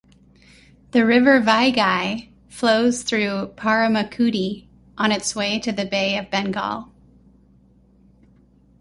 The 0.93 1.05
river 1.05 1.39
Vaigai 1.39 2.29
flows 2.49 3.03
through 3.03 3.53
Paramakudi 3.55 4.65
on 4.97 5.11
its 5.11 5.35
way 5.35 5.59
to 5.59 5.71
the 5.71 5.85
Bay 5.85 6.17
of 6.17 6.31
Bengal. 6.31 6.91